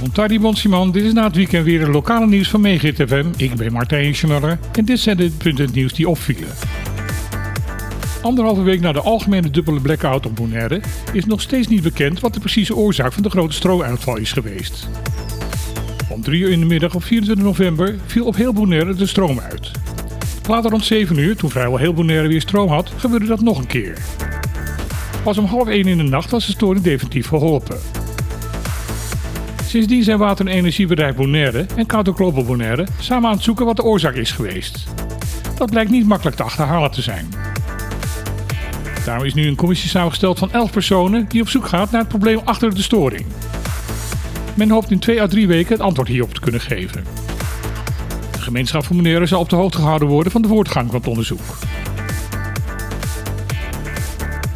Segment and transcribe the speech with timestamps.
[0.00, 3.26] Montardi Bonsiman, dit is na het weekend weer het lokale nieuws van Megit FM.
[3.36, 6.48] Ik ben Martijn Schmuller en dit zijn de punten nieuws die opvielen.
[8.22, 10.80] Anderhalve week na de algemene dubbele blackout op Bonaire
[11.12, 14.88] is nog steeds niet bekend wat de precieze oorzaak van de grote stroomuitval is geweest.
[16.08, 19.40] Om 3 uur in de middag op 24 november viel op heel Bonaire de stroom
[19.40, 19.70] uit.
[20.48, 23.66] Later rond 7 uur, toen vrijwel heel Bonaire weer stroom had, gebeurde dat nog een
[23.66, 23.98] keer.
[25.28, 27.78] Pas om half 1 in de nacht was de storing definitief verholpen.
[29.64, 33.76] Sindsdien zijn water- en energiebedrijf Bonaire en Kauto Global Bonaire samen aan het zoeken wat
[33.76, 34.84] de oorzaak is geweest.
[35.56, 37.28] Dat blijkt niet makkelijk te achterhalen te zijn.
[39.04, 42.08] Daarom is nu een commissie samengesteld van 11 personen die op zoek gaat naar het
[42.08, 43.26] probleem achter de storing.
[44.54, 47.04] Men hoopt in 2 à 3 weken het antwoord hierop te kunnen geven.
[48.32, 51.08] De gemeenschap van Bonaire zal op de hoogte gehouden worden van de voortgang van het
[51.08, 51.40] onderzoek.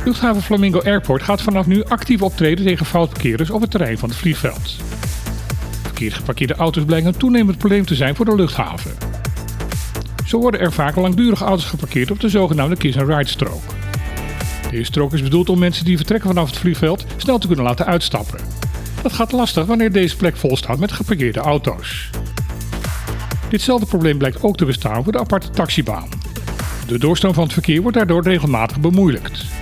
[0.05, 4.19] Luchthaven Flamingo Airport gaat vanaf nu actief optreden tegen foutparkeerders op het terrein van het
[4.19, 4.77] vliegveld.
[5.83, 8.91] Verkeerd geparkeerde auto's blijken een toenemend probleem te zijn voor de luchthaven.
[10.27, 13.63] Zo worden er vaak langdurige auto's geparkeerd op de zogenaamde kiss-and-ride strook.
[14.71, 17.87] Deze strook is bedoeld om mensen die vertrekken vanaf het vliegveld snel te kunnen laten
[17.87, 18.41] uitstappen.
[19.03, 22.11] Dat gaat lastig wanneer deze plek vol staat met geparkeerde auto's.
[23.49, 26.09] Ditzelfde probleem blijkt ook te bestaan voor de aparte taxibaan.
[26.87, 29.62] De doorstroom van het verkeer wordt daardoor regelmatig bemoeilijkt.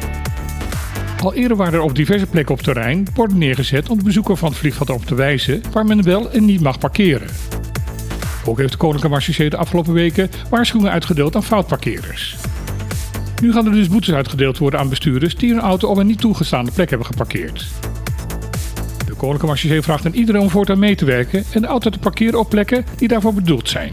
[1.23, 4.49] Al eerder waren er op diverse plekken op terrein borden neergezet om de bezoeker van
[4.49, 7.29] het vliegveld op te wijzen waar men wel en niet mag parkeren.
[8.45, 12.37] Ook heeft de Koninklijke Marchechee de afgelopen weken waarschuwingen uitgedeeld aan foutparkeerders.
[13.43, 16.21] Nu gaan er dus boetes uitgedeeld worden aan bestuurders die hun auto op een niet
[16.21, 17.67] toegestaande plek hebben geparkeerd.
[19.07, 21.99] De Koninklijke Marchechee vraagt aan iedereen om voortaan mee te werken en de auto te
[21.99, 23.93] parkeren op plekken die daarvoor bedoeld zijn.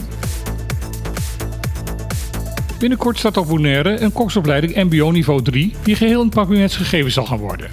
[2.80, 7.26] Binnenkort staat op Bonaire een koksopleiding MBO niveau 3 die geheel in Papinets gegeven zal
[7.26, 7.70] gaan worden.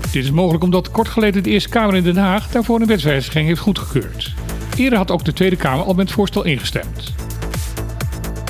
[0.00, 3.46] Dit is mogelijk omdat kort geleden de Eerste Kamer in Den Haag daarvoor een wetswijziging
[3.46, 4.34] heeft goedgekeurd.
[4.76, 7.14] Eerder had ook de Tweede Kamer al met het voorstel ingestemd.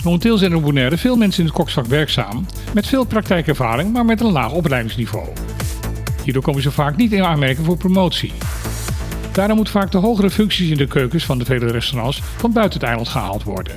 [0.05, 4.21] Momenteel zijn op Bonaire veel mensen in het koksvak werkzaam, met veel praktijkervaring, maar met
[4.21, 5.29] een laag opleidingsniveau.
[6.25, 8.33] Hierdoor komen ze vaak niet in aanmerking voor promotie.
[9.33, 12.79] Daarom moeten vaak de hogere functies in de keukens van de vele restaurants van buiten
[12.79, 13.77] het eiland gehaald worden.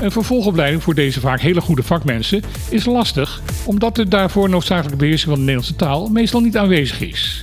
[0.00, 5.28] Een vervolgopleiding voor deze vaak hele goede vakmensen is lastig, omdat de daarvoor noodzakelijke beheersing
[5.28, 7.42] van de Nederlandse taal meestal niet aanwezig is.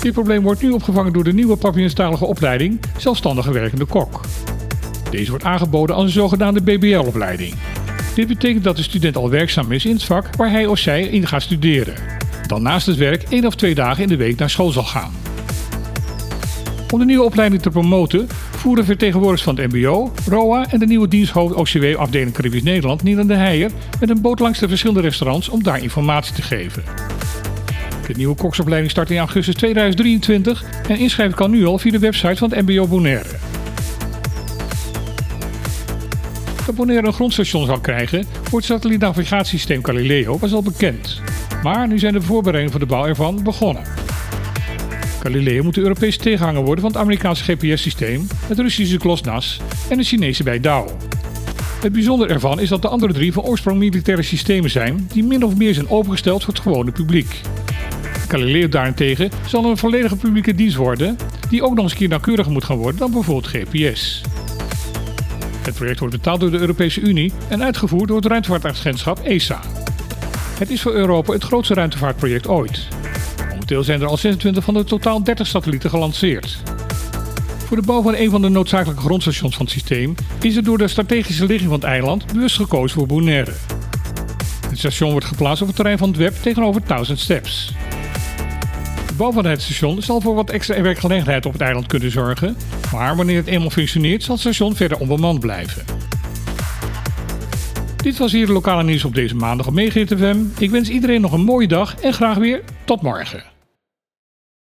[0.00, 4.20] Dit probleem wordt nu opgevangen door de nieuwe Papinenstalige opleiding Zelfstandige Werkende Kok.
[5.10, 7.54] Deze wordt aangeboden als een zogenaamde BBL-opleiding.
[8.14, 11.02] Dit betekent dat de student al werkzaam is in het vak waar hij of zij
[11.02, 11.94] in gaat studeren.
[12.46, 15.12] Dan naast het werk één of twee dagen in de week naar school zal gaan.
[16.90, 21.08] Om de nieuwe opleiding te promoten voeren vertegenwoordigers van het MBO, ROA en de nieuwe
[21.08, 23.70] diensthoofd OCW afdeling Caribisch Nederland, Nielen de Heijer,
[24.00, 26.82] met een boot langs de verschillende restaurants om daar informatie te geven.
[28.06, 32.36] De nieuwe koksopleiding start in augustus 2023 en inschrijven kan nu al via de website
[32.36, 33.28] van het MBO Bonaire.
[36.66, 41.20] Dat Bonaire een grondstation zal krijgen voor het satellietnavigatiesysteem Galileo was al bekend.
[41.62, 43.97] Maar nu zijn de voorbereidingen voor de bouw ervan begonnen.
[45.28, 50.04] Galileo moet de Europese tegenhanger worden van het Amerikaanse GPS-systeem, het Russische GLONASS en de
[50.04, 50.90] Chinese Beidou.
[51.80, 55.44] Het bijzondere ervan is dat de andere drie van oorsprong militaire systemen zijn die min
[55.44, 57.40] of meer zijn opengesteld voor het gewone publiek.
[58.28, 61.16] Galileo daarentegen zal een volledige publieke dienst worden,
[61.50, 64.22] die ook nog eens keer nauwkeuriger moet gaan worden dan bijvoorbeeld GPS.
[65.62, 69.60] Het project wordt betaald door de Europese Unie en uitgevoerd door het ruimtevaartagentschap ESA.
[70.58, 72.97] Het is voor Europa het grootste ruimtevaartproject ooit.
[73.68, 76.58] Momenteel zijn er al 26 van de totaal 30 satellieten gelanceerd.
[77.58, 80.78] Voor de bouw van een van de noodzakelijke grondstations van het systeem is er door
[80.78, 83.52] de strategische ligging van het eiland bewust gekozen voor Bonaire.
[84.68, 87.72] Het station wordt geplaatst op het terrein van het web tegenover 1000 Steps.
[89.06, 92.56] De bouw van het station zal voor wat extra werkgelegenheid op het eiland kunnen zorgen,
[92.92, 95.84] maar wanneer het eenmaal functioneert zal het station verder onbemand blijven.
[97.96, 100.38] Dit was hier de lokale nieuws op deze maandag op FM.
[100.58, 103.57] Ik wens iedereen nog een mooie dag en graag weer tot morgen.